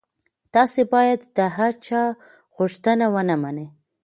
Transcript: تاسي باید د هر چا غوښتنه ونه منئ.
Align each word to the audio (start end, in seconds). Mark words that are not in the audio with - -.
تاسي 0.53 0.83
باید 0.93 1.19
د 1.37 1.39
هر 1.57 1.71
چا 1.87 2.01
غوښتنه 2.57 3.05
ونه 3.13 3.35
منئ. 3.43 3.67